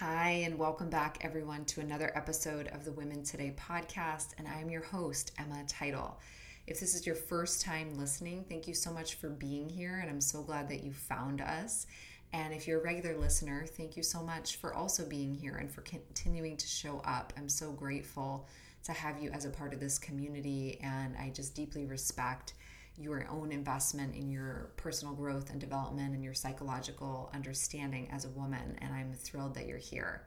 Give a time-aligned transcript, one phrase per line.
[0.00, 4.34] Hi, and welcome back, everyone, to another episode of the Women Today podcast.
[4.36, 6.20] And I am your host, Emma Title.
[6.66, 10.10] If this is your first time listening, thank you so much for being here, and
[10.10, 11.86] I'm so glad that you found us.
[12.34, 15.72] And if you're a regular listener, thank you so much for also being here and
[15.72, 17.32] for continuing to show up.
[17.38, 18.46] I'm so grateful
[18.84, 22.52] to have you as a part of this community, and I just deeply respect
[22.98, 28.28] your own investment in your personal growth and development and your psychological understanding as a
[28.30, 28.78] woman.
[28.80, 30.22] And I'm thrilled that you're here.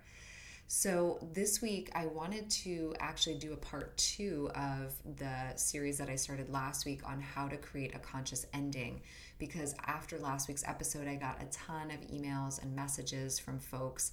[0.71, 6.09] So, this week I wanted to actually do a part two of the series that
[6.09, 9.01] I started last week on how to create a conscious ending.
[9.39, 14.11] Because after last week's episode, I got a ton of emails and messages from folks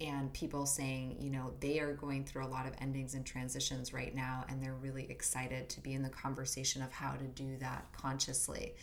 [0.00, 3.94] and people saying, you know, they are going through a lot of endings and transitions
[3.94, 7.56] right now, and they're really excited to be in the conversation of how to do
[7.58, 8.74] that consciously.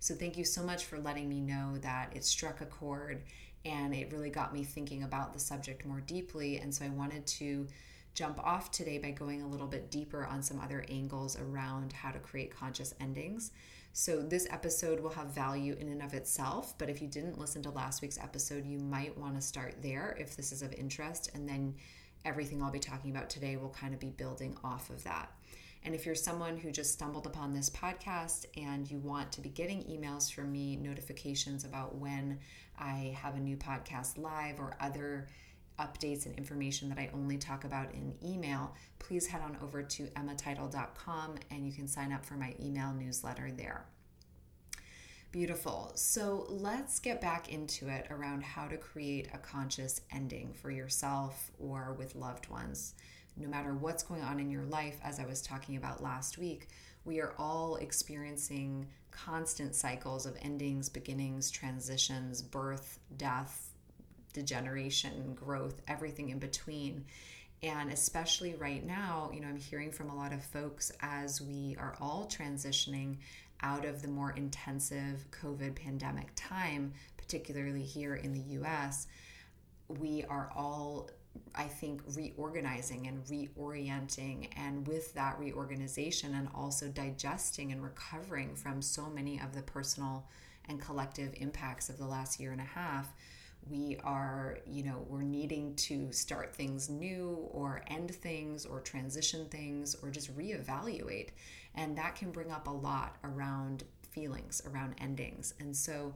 [0.00, 3.22] So, thank you so much for letting me know that it struck a chord
[3.64, 6.58] and it really got me thinking about the subject more deeply.
[6.58, 7.66] And so, I wanted to
[8.14, 12.10] jump off today by going a little bit deeper on some other angles around how
[12.10, 13.52] to create conscious endings.
[13.94, 17.62] So, this episode will have value in and of itself, but if you didn't listen
[17.64, 21.30] to last week's episode, you might want to start there if this is of interest,
[21.34, 21.74] and then
[22.24, 25.30] everything I'll be talking about today will kind of be building off of that.
[25.84, 29.50] And if you're someone who just stumbled upon this podcast and you want to be
[29.50, 32.38] getting emails from me, notifications about when
[32.78, 35.26] I have a new podcast live or other
[35.78, 40.04] updates and information that I only talk about in email, please head on over to
[40.08, 43.84] emmatitle.com and you can sign up for my email newsletter there.
[45.32, 45.92] Beautiful.
[45.94, 51.50] So let's get back into it around how to create a conscious ending for yourself
[51.58, 52.94] or with loved ones.
[53.38, 56.68] No matter what's going on in your life, as I was talking about last week,
[57.06, 63.71] we are all experiencing constant cycles of endings, beginnings, transitions, birth, death,
[64.32, 67.04] degeneration, growth, everything in between.
[67.62, 71.76] And especially right now, you know, I'm hearing from a lot of folks as we
[71.78, 73.18] are all transitioning
[73.62, 79.06] out of the more intensive COVID pandemic time, particularly here in the US,
[79.88, 81.10] we are all,
[81.54, 84.48] I think, reorganizing and reorienting.
[84.56, 90.26] And with that reorganization and also digesting and recovering from so many of the personal
[90.68, 93.12] and collective impacts of the last year and a half,
[93.70, 99.46] we are, you know, we're needing to start things new or end things or transition
[99.48, 101.28] things or just reevaluate.
[101.74, 105.54] And that can bring up a lot around feelings, around endings.
[105.60, 106.14] And so,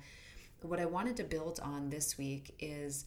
[0.63, 3.05] what I wanted to build on this week is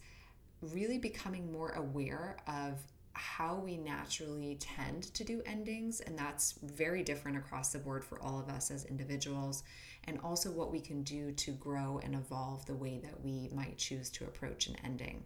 [0.62, 2.78] really becoming more aware of
[3.12, 6.00] how we naturally tend to do endings.
[6.00, 9.62] And that's very different across the board for all of us as individuals
[10.04, 13.78] and also what we can do to grow and evolve the way that we might
[13.78, 15.24] choose to approach an ending.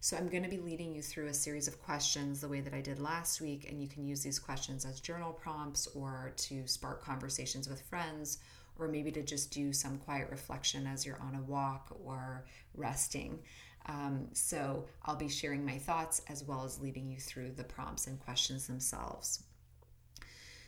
[0.00, 2.74] So, I'm going to be leading you through a series of questions the way that
[2.74, 6.66] I did last week, and you can use these questions as journal prompts or to
[6.66, 8.38] spark conversations with friends,
[8.78, 12.44] or maybe to just do some quiet reflection as you're on a walk or
[12.74, 13.40] resting.
[13.88, 18.06] Um, so, I'll be sharing my thoughts as well as leading you through the prompts
[18.06, 19.44] and questions themselves.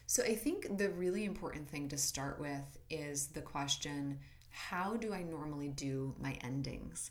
[0.08, 4.18] So I think the really important thing to start with is the question
[4.50, 7.10] how do I normally do my endings?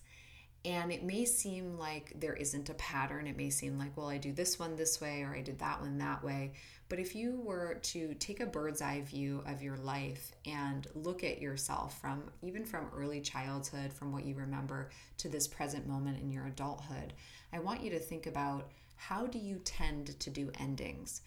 [0.68, 3.26] And it may seem like there isn't a pattern.
[3.26, 5.80] It may seem like, well, I do this one this way or I did that
[5.80, 6.52] one that way.
[6.90, 11.24] But if you were to take a bird's eye view of your life and look
[11.24, 14.90] at yourself from even from early childhood, from what you remember
[15.20, 17.14] to this present moment in your adulthood,
[17.54, 21.22] I want you to think about how do you tend to do endings?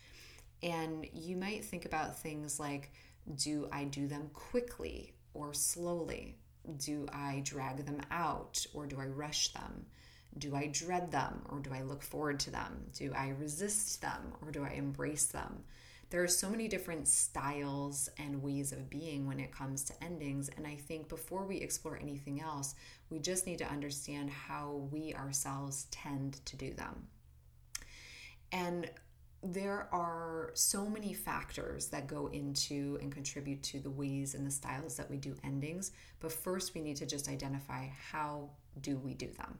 [0.62, 2.92] And you might think about things like
[3.36, 6.36] do I do them quickly or slowly?
[6.76, 9.86] Do I drag them out or do I rush them?
[10.38, 12.84] Do I dread them or do I look forward to them?
[12.94, 15.64] Do I resist them or do I embrace them?
[16.10, 20.50] There are so many different styles and ways of being when it comes to endings.
[20.56, 22.74] And I think before we explore anything else,
[23.10, 27.06] we just need to understand how we ourselves tend to do them.
[28.50, 28.90] And
[29.42, 34.50] there are so many factors that go into and contribute to the ways and the
[34.50, 38.50] styles that we do endings but first we need to just identify how
[38.80, 39.58] do we do them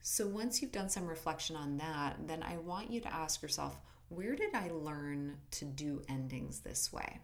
[0.00, 3.78] so once you've done some reflection on that then i want you to ask yourself
[4.08, 7.20] where did i learn to do endings this way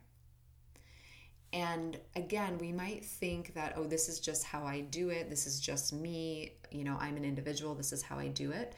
[1.55, 5.31] and again, we might think that, oh, this is just how I do it.
[5.31, 6.55] This is just me.
[6.73, 7.77] You know, I'm an individual.
[7.77, 8.75] This is how I do it.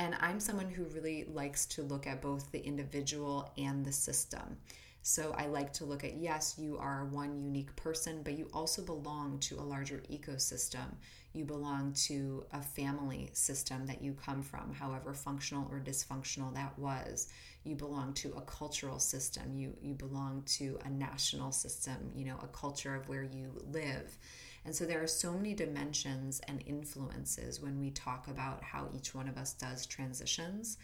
[0.00, 4.56] And I'm someone who really likes to look at both the individual and the system.
[5.02, 8.80] So I like to look at yes, you are one unique person, but you also
[8.80, 10.94] belong to a larger ecosystem.
[11.34, 16.78] You belong to a family system that you come from, however functional or dysfunctional that
[16.78, 17.28] was.
[17.64, 19.54] You belong to a cultural system.
[19.54, 24.16] You you belong to a national system, you know, a culture of where you live.
[24.64, 29.14] And so there are so many dimensions and influences when we talk about how each
[29.14, 30.76] one of us does transitions.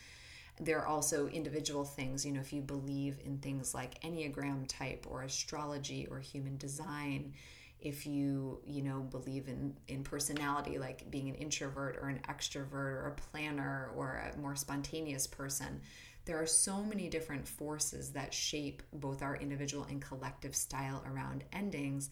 [0.58, 5.06] There are also individual things you know if you believe in things like enneagram type
[5.08, 7.34] or astrology or human design
[7.80, 12.72] if you you know believe in in personality like being an introvert or an extrovert
[12.72, 15.80] or a planner or a more spontaneous person
[16.24, 21.44] there are so many different forces that shape both our individual and collective style around
[21.52, 22.10] endings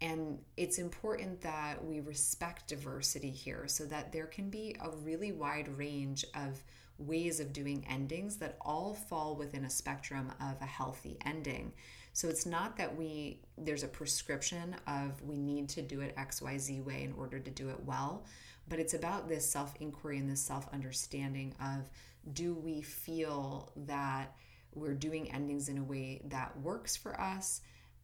[0.00, 5.32] and it's important that we respect diversity here so that there can be a really
[5.32, 6.62] wide range of
[6.98, 11.72] ways of doing endings that all fall within a spectrum of a healthy ending.
[12.12, 16.84] So it's not that we there's a prescription of we need to do it XYZ
[16.84, 18.24] way in order to do it well,
[18.68, 21.88] but it's about this self-inquiry and this self-understanding of
[22.32, 24.34] do we feel that
[24.74, 27.60] we're doing endings in a way that works for us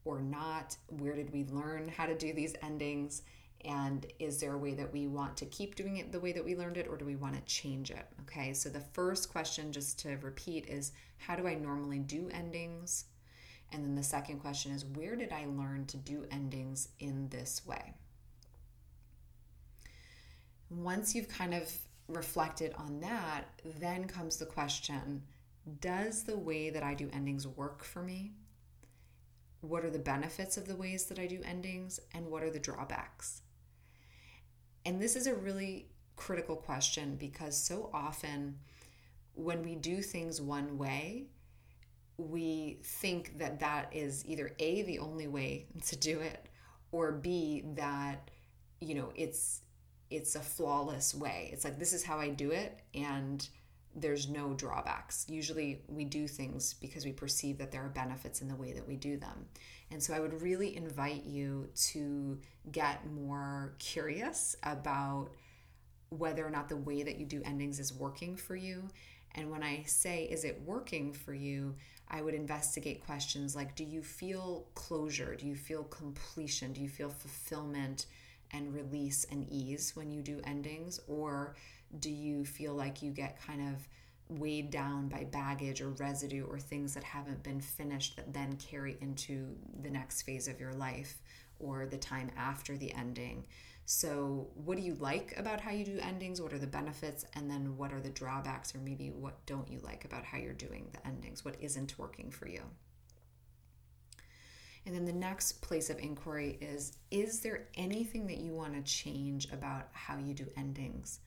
[0.06, 0.76] or not?
[0.88, 3.23] Where did we learn how to do these endings?
[3.64, 6.44] And is there a way that we want to keep doing it the way that
[6.44, 8.06] we learned it, or do we want to change it?
[8.23, 13.06] Okay, so the first question, just to repeat, is how do I normally do endings?
[13.73, 17.67] And then the second question is where did I learn to do endings in this
[17.67, 17.94] way?
[20.70, 21.70] Once you've kind of
[22.08, 23.44] reflected on that,
[23.81, 25.23] then comes the question
[25.81, 28.32] Does the way that I do endings work for me?
[29.68, 32.58] What are the benefits of the ways that I do endings, and what are the
[32.58, 33.42] drawbacks?
[34.84, 38.58] And this is a really critical question because so often
[39.34, 41.26] when we do things one way,
[42.16, 46.48] we think that that is either A, the only way to do it,
[46.90, 48.30] or B, that,
[48.80, 49.60] you know, it's
[50.08, 51.50] it's a flawless way.
[51.52, 53.46] It's like this is how I do it and
[53.96, 55.25] there's no drawbacks.
[55.28, 58.87] Usually we do things because we perceive that there are benefits in the way that
[58.87, 59.46] we do them.
[59.90, 62.38] And so I would really invite you to
[62.70, 65.31] get more curious about
[66.10, 68.88] whether or not the way that you do endings is working for you.
[69.34, 71.75] And when I say, is it working for you?
[72.08, 75.34] I would investigate questions like Do you feel closure?
[75.34, 76.72] Do you feel completion?
[76.72, 78.06] Do you feel fulfillment
[78.52, 81.00] and release and ease when you do endings?
[81.08, 81.56] Or
[81.98, 83.88] do you feel like you get kind of
[84.28, 88.96] weighed down by baggage or residue or things that haven't been finished that then carry
[89.00, 91.22] into the next phase of your life
[91.58, 93.46] or the time after the ending.
[93.88, 96.42] So, what do you like about how you do endings?
[96.42, 97.24] What are the benefits?
[97.34, 100.52] And then, what are the drawbacks, or maybe what don't you like about how you're
[100.52, 101.44] doing the endings?
[101.44, 102.62] What isn't working for you?
[104.84, 108.82] And then the next place of inquiry is Is there anything that you want to
[108.82, 111.20] change about how you do endings?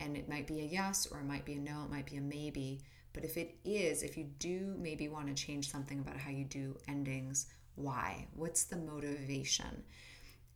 [0.00, 2.16] And it might be a yes, or it might be a no, it might be
[2.16, 2.82] a maybe.
[3.12, 6.44] But if it is, if you do maybe want to change something about how you
[6.44, 7.46] do endings,
[7.76, 8.26] why?
[8.34, 9.84] What's the motivation?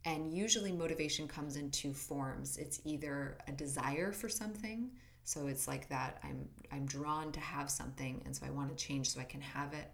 [0.05, 4.91] And usually, motivation comes in two forms it's either a desire for something.
[5.23, 8.83] So it's like that I'm I'm drawn to have something and so I want to
[8.83, 9.91] change so I can have it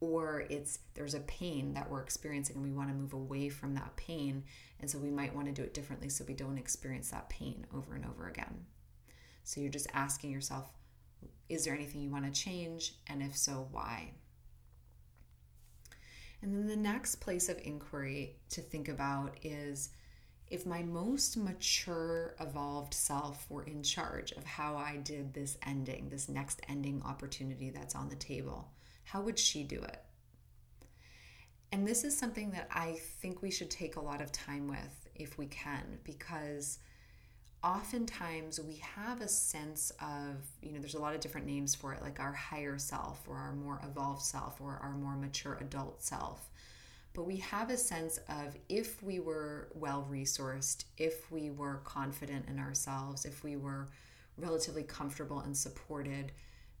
[0.00, 3.74] or it's there's a pain that we're experiencing and we want to move away from
[3.76, 4.44] that pain
[4.80, 7.66] and so we might want to do it differently so we don't experience that pain
[7.74, 8.66] over and over again.
[9.44, 10.68] So you're just asking yourself,
[11.48, 12.94] is there anything you want to change?
[13.06, 14.12] And if so, why?
[16.42, 19.90] And then the next place of inquiry to think about is
[20.48, 26.08] if my most mature, evolved self were in charge of how I did this ending,
[26.10, 28.68] this next ending opportunity that's on the table,
[29.04, 30.02] how would she do it?
[31.72, 35.08] And this is something that I think we should take a lot of time with
[35.14, 36.78] if we can, because
[37.64, 41.94] oftentimes we have a sense of, you know, there's a lot of different names for
[41.94, 46.02] it, like our higher self or our more evolved self or our more mature adult
[46.02, 46.50] self.
[47.14, 52.48] But we have a sense of if we were well resourced, if we were confident
[52.48, 53.88] in ourselves, if we were
[54.36, 56.32] relatively comfortable and supported,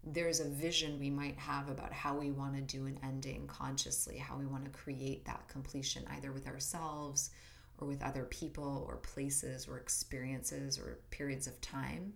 [0.02, 4.18] there's a vision we might have about how we want to do an ending consciously,
[4.18, 7.30] how we want to create that completion, either with ourselves
[7.78, 12.14] or with other people or places or experiences or periods of time.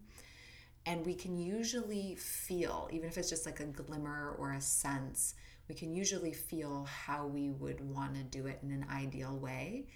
[0.86, 5.34] And we can usually feel, even if it's just like a glimmer or a sense,
[5.68, 9.88] we can usually feel how we would want to do it in an ideal way.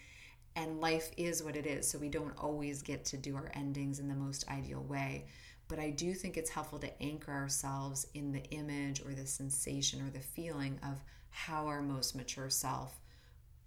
[0.55, 1.89] And life is what it is.
[1.89, 5.25] So we don't always get to do our endings in the most ideal way.
[5.69, 10.03] But I do think it's helpful to anchor ourselves in the image or the sensation
[10.03, 11.01] or the feeling of
[11.31, 13.01] how our most mature self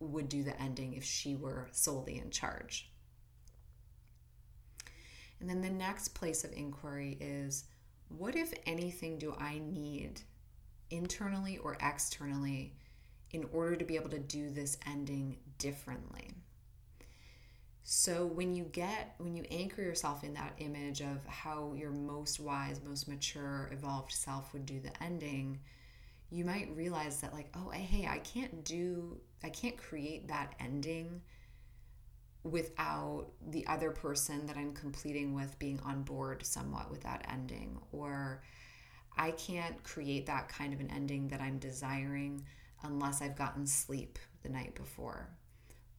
[0.05, 2.89] would do the ending if she were solely in charge.
[5.39, 7.65] And then the next place of inquiry is
[8.09, 10.21] what, if anything, do I need
[10.89, 12.73] internally or externally
[13.31, 16.31] in order to be able to do this ending differently?
[17.83, 22.39] So when you get when you anchor yourself in that image of how your most
[22.39, 25.59] wise, most mature, evolved self would do the ending,
[26.35, 31.21] you might realize that like, oh, hey, I can't do I can't create that ending
[32.43, 37.79] without the other person that I'm completing with being on board somewhat with that ending.
[37.91, 38.41] Or
[39.17, 42.43] I can't create that kind of an ending that I'm desiring
[42.83, 45.29] unless I've gotten sleep the night before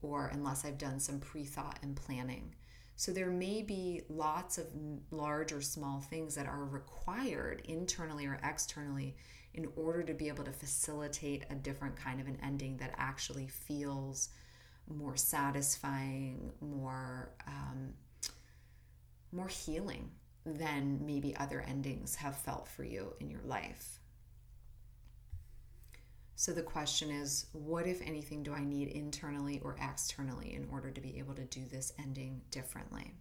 [0.03, 2.55] or unless I've done some pre thought and planning.
[2.97, 4.67] So there may be lots of
[5.11, 9.17] large or small things that are required internally or externally
[9.53, 13.49] in order to be able to facilitate a different kind of an ending that actually
[13.49, 14.31] feels
[14.89, 17.93] more satisfying, more um,
[19.33, 20.11] more healing
[20.47, 23.99] than maybe other endings have felt for you in your life.
[26.37, 30.91] So the question is what, if anything, do I need internally or externally in order
[30.91, 33.15] to be able to do this ending differently?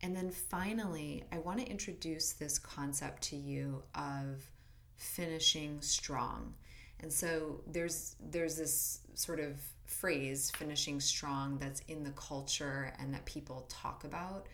[0.00, 4.48] And then finally, I want to introduce this concept to you of
[4.96, 6.54] finishing strong.
[7.00, 13.12] And so there's there's this sort of phrase finishing strong that's in the culture and
[13.12, 14.46] that people talk about.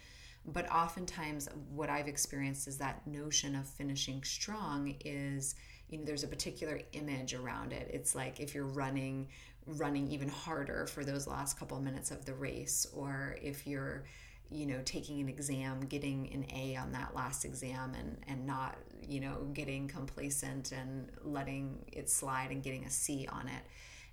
[0.47, 5.55] But oftentimes what I've experienced is that notion of finishing strong is
[5.93, 7.91] you know there's a particular image around it.
[7.93, 9.29] It's like if you're running
[9.67, 14.03] running even harder for those last couple of minutes of the race or if you're
[14.51, 18.77] you know taking an exam getting an a on that last exam and and not
[19.01, 23.63] you know getting complacent and letting it slide and getting a c on it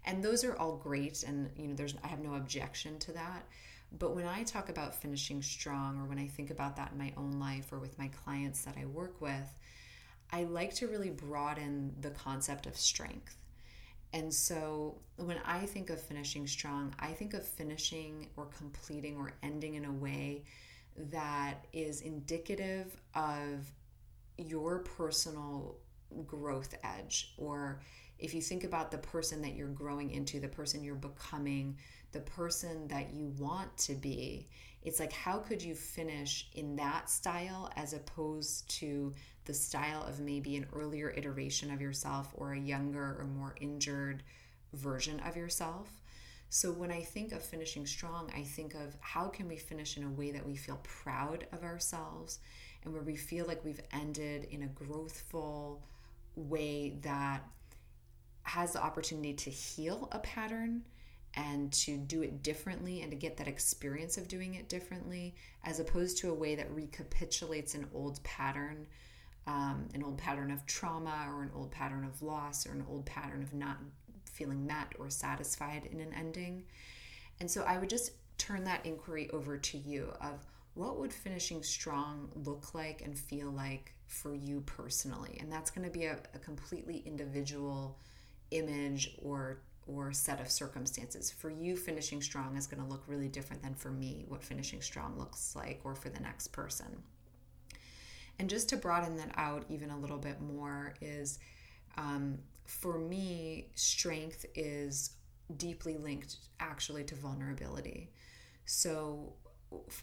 [0.06, 3.44] and those are all great and you know there's i have no objection to that
[3.98, 7.12] but when i talk about finishing strong or when i think about that in my
[7.18, 9.58] own life or with my clients that i work with
[10.32, 13.36] i like to really broaden the concept of strength
[14.14, 19.34] and so when I think of finishing strong, I think of finishing or completing or
[19.44, 20.46] ending in a way
[21.12, 23.72] that is indicative of
[24.38, 25.78] your personal
[26.26, 27.34] growth edge.
[27.38, 27.82] Or
[28.18, 31.78] if you think about the person that you're growing into, the person you're becoming,
[32.12, 34.48] the person that you want to be,
[34.82, 39.14] it's like, how could you finish in that style as opposed to
[39.50, 44.22] the style of maybe an earlier iteration of yourself or a younger or more injured
[44.74, 45.90] version of yourself.
[46.50, 50.04] So when I think of finishing strong, I think of how can we finish in
[50.04, 52.38] a way that we feel proud of ourselves
[52.84, 55.80] and where we feel like we've ended in a growthful
[56.36, 57.42] way that
[58.44, 60.84] has the opportunity to heal a pattern
[61.34, 65.80] and to do it differently and to get that experience of doing it differently as
[65.80, 68.86] opposed to a way that recapitulates an old pattern
[69.50, 73.06] um, an old pattern of trauma or an old pattern of loss or an old
[73.08, 73.78] pattern of not
[74.26, 76.64] feeling met or satisfied in an ending.
[77.40, 81.64] And so I would just turn that inquiry over to you of what would finishing
[81.64, 85.38] strong look like and feel like for you personally?
[85.42, 87.98] And that's going to be a, a completely individual
[88.52, 91.32] image or or set of circumstances.
[91.32, 94.84] For you, finishing strong is going to look really different than for me, what finishing
[94.84, 97.02] strong looks like, or for the next person.
[98.40, 101.40] And just to broaden that out even a little bit more, is
[101.98, 105.12] um, for me, strength is
[105.58, 108.12] deeply linked actually to vulnerability.
[108.66, 109.34] So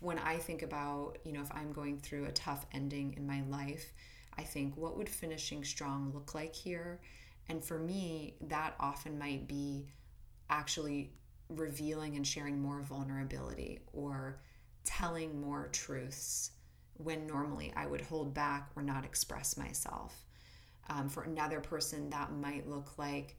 [0.01, 3.43] when I think about, you know, if I'm going through a tough ending in my
[3.49, 3.93] life,
[4.39, 7.01] I think, what would finishing strong look like here?
[7.49, 9.87] And for me, that often might be
[10.51, 11.13] actually
[11.49, 14.41] revealing and sharing more vulnerability or
[14.85, 16.51] telling more truths
[16.99, 20.25] when normally I would hold back or not express myself.
[20.89, 23.37] Um, for another person, that might look like,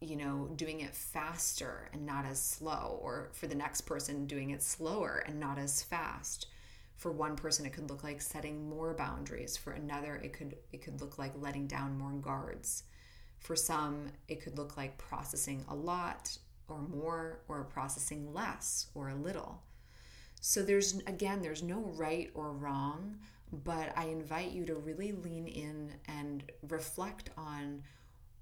[0.00, 4.50] you know, doing it faster and not as slow, or for the next person, doing
[4.50, 6.46] it slower and not as fast.
[6.96, 9.56] For one person, it could look like setting more boundaries.
[9.56, 12.84] For another, it could it could look like letting down more guards.
[13.38, 16.38] For some, it could look like processing a lot
[16.68, 19.62] or more, or processing less or a little.
[20.46, 23.16] So there's again, there's no right or wrong,
[23.64, 27.82] but I invite you to really lean in and reflect on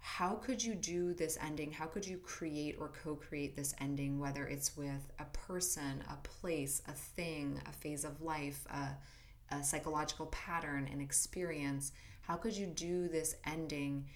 [0.01, 1.71] how could you do this ending?
[1.71, 6.17] How could you create or co create this ending, whether it's with a person, a
[6.27, 11.93] place, a thing, a phase of life, a, a psychological pattern, an experience,
[12.23, 14.07] how could you do this ending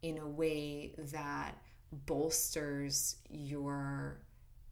[0.00, 1.58] in a way that
[2.06, 4.16] bolsters your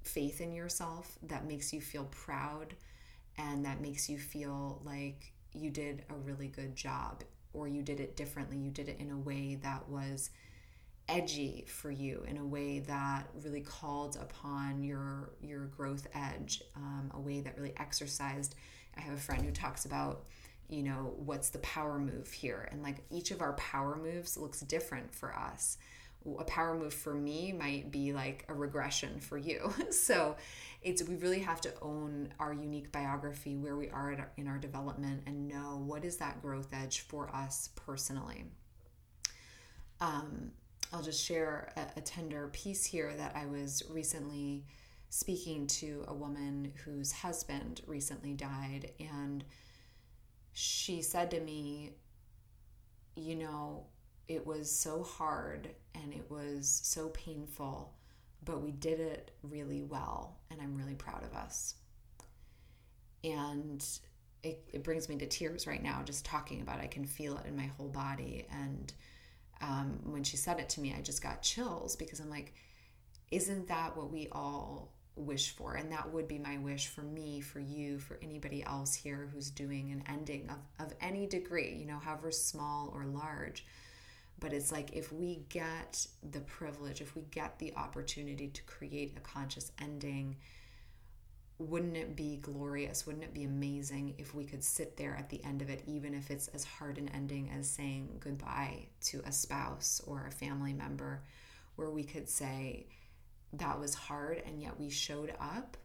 [0.02, 2.74] faith in yourself, that makes you feel proud,
[3.38, 8.00] and that makes you feel like you did a really good job or you did
[8.00, 8.56] it differently?
[8.56, 10.30] You did it in a way that was
[11.08, 17.10] edgy for you in a way that really called upon your your growth edge um,
[17.14, 18.54] a way that really exercised.
[18.96, 20.24] I have a friend who talks about
[20.68, 22.68] you know what's the power move here?
[22.70, 25.76] And like each of our power moves looks different for us
[26.38, 29.72] a power move for me might be like a regression for you.
[29.90, 30.36] So
[30.82, 35.22] it's we really have to own our unique biography where we are in our development
[35.26, 38.44] and know what is that growth edge for us personally.
[40.00, 40.50] Um,
[40.92, 44.64] I'll just share a, a tender piece here that I was recently
[45.08, 49.44] speaking to a woman whose husband recently died, and
[50.52, 51.90] she said to me,
[53.14, 53.84] You know,
[54.28, 57.92] it was so hard and it was so painful,
[58.44, 61.74] but we did it really well, and I'm really proud of us.
[63.24, 63.84] And
[64.42, 66.84] it, it brings me to tears right now just talking about it.
[66.84, 68.46] I can feel it in my whole body.
[68.50, 68.92] And
[69.60, 72.54] um, when she said it to me, I just got chills because I'm like,
[73.30, 75.74] isn't that what we all wish for?
[75.74, 79.50] And that would be my wish for me, for you, for anybody else here who's
[79.50, 83.64] doing an ending of, of any degree, you know, however small or large.
[84.42, 89.14] But it's like if we get the privilege, if we get the opportunity to create
[89.16, 90.36] a conscious ending,
[91.58, 93.06] wouldn't it be glorious?
[93.06, 96.12] Wouldn't it be amazing if we could sit there at the end of it, even
[96.12, 100.72] if it's as hard an ending as saying goodbye to a spouse or a family
[100.72, 101.22] member,
[101.76, 102.86] where we could say,
[103.52, 105.76] that was hard, and yet we showed up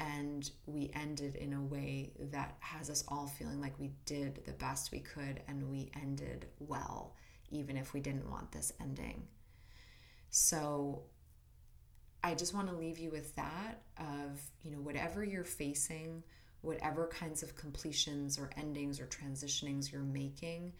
[0.00, 4.52] and we ended in a way that has us all feeling like we did the
[4.52, 7.14] best we could and we ended well,
[7.50, 9.26] even if we didn't want this ending.
[10.30, 11.04] So,
[12.24, 16.22] I just want to leave you with that of, you know, whatever you're facing,
[16.62, 20.72] whatever kinds of completions or endings or transitionings you're making,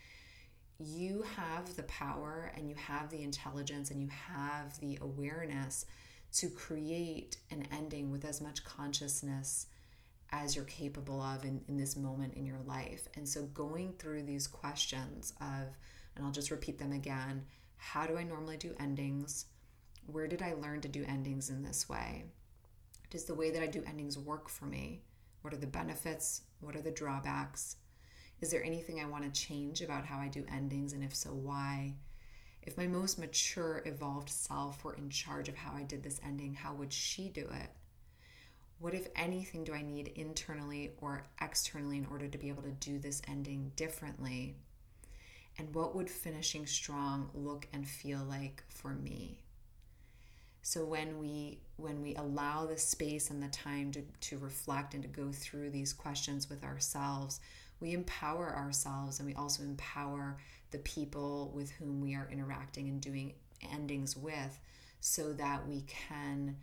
[0.78, 5.84] you have the power and you have the intelligence and you have the awareness
[6.32, 9.66] to create an ending with as much consciousness
[10.32, 13.06] as you're capable of in, in this moment in your life.
[13.16, 15.76] And so going through these questions of,
[16.16, 17.44] and I'll just repeat them again
[17.76, 19.44] how do I normally do endings?
[20.06, 22.24] Where did I learn to do endings in this way?
[23.10, 25.02] Does the way that I do endings work for me?
[25.42, 26.42] What are the benefits?
[26.60, 27.76] What are the drawbacks?
[28.40, 30.94] Is there anything I want to change about how I do endings?
[30.94, 31.94] And if so, why?
[32.62, 36.54] If my most mature, evolved self were in charge of how I did this ending,
[36.54, 37.70] how would she do it?
[38.78, 42.70] What, if anything, do I need internally or externally in order to be able to
[42.70, 44.56] do this ending differently?
[45.58, 49.38] And what would finishing strong look and feel like for me?
[50.62, 55.02] So when we when we allow the space and the time to, to reflect and
[55.02, 57.40] to go through these questions with ourselves,
[57.80, 60.38] we empower ourselves and we also empower
[60.70, 63.34] the people with whom we are interacting and doing
[63.72, 64.58] endings with
[65.00, 66.56] so that we can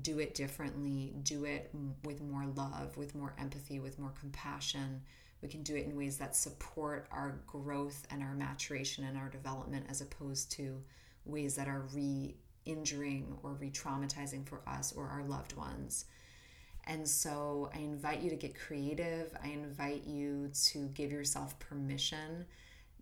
[0.00, 1.70] do it differently, do it
[2.04, 5.02] with more love, with more empathy, with more compassion.
[5.42, 9.28] We can do it in ways that support our growth and our maturation and our
[9.28, 10.82] development as opposed to
[11.24, 16.06] ways that are re injuring or re traumatizing for us or our loved ones.
[16.84, 19.36] And so I invite you to get creative.
[19.42, 22.46] I invite you to give yourself permission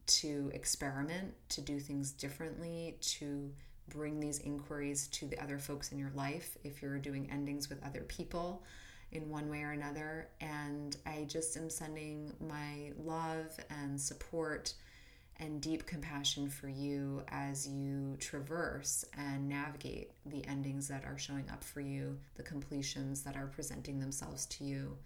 [0.07, 3.51] to experiment, to do things differently, to
[3.88, 7.85] bring these inquiries to the other folks in your life if you're doing endings with
[7.85, 8.64] other people
[9.12, 10.29] in one way or another.
[10.40, 14.75] And I just am sending my love and support
[15.38, 21.49] and deep compassion for you as you traverse and navigate the endings that are showing
[21.51, 24.97] up for you, the completions that are presenting themselves to you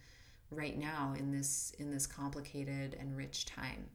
[0.50, 3.88] right now in this in this complicated and rich time.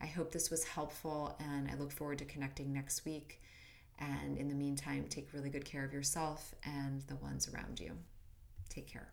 [0.00, 3.40] I hope this was helpful and I look forward to connecting next week.
[3.98, 7.92] And in the meantime, take really good care of yourself and the ones around you.
[8.68, 9.08] Take care.